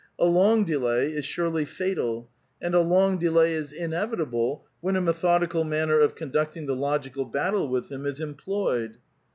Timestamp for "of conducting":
5.99-6.65